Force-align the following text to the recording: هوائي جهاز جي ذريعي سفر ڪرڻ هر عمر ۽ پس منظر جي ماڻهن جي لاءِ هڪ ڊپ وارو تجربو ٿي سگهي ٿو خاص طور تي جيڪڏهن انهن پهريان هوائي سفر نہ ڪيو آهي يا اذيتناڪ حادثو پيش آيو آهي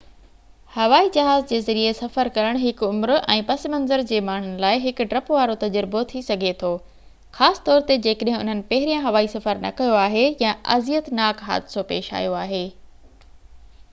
هوائي 0.75 1.09
جهاز 1.15 1.43
جي 1.49 1.57
ذريعي 1.65 1.89
سفر 1.97 2.29
ڪرڻ 2.37 2.59
هر 2.61 2.81
عمر 2.87 3.11
۽ 3.33 3.43
پس 3.49 3.65
منظر 3.73 4.03
جي 4.13 4.21
ماڻهن 4.29 4.55
جي 4.55 4.63
لاءِ 4.65 4.79
هڪ 4.87 5.07
ڊپ 5.11 5.29
وارو 5.35 5.57
تجربو 5.65 6.01
ٿي 6.13 6.23
سگهي 6.31 6.55
ٿو 6.63 6.73
خاص 7.41 7.63
طور 7.69 7.87
تي 7.93 7.99
جيڪڏهن 8.07 8.41
انهن 8.47 8.65
پهريان 8.73 9.05
هوائي 9.09 9.31
سفر 9.37 9.63
نہ 9.69 9.75
ڪيو 9.81 9.95
آهي 10.09 10.27
يا 10.47 10.57
اذيتناڪ 10.79 11.45
حادثو 11.53 11.85
پيش 11.95 12.13
آيو 12.25 12.37
آهي 12.43 12.67